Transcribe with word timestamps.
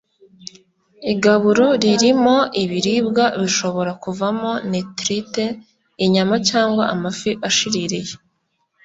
Igaburo 1.13 1.67
ririmo 1.83 2.37
ibiribwa 2.63 3.25
bishobora 3.41 3.91
kuvamo 4.03 4.51
Nitrites 4.69 5.55
(inyama 6.05 6.35
cyangwa 6.49 6.83
amafi 6.93 7.29
ashiririye 7.47 8.15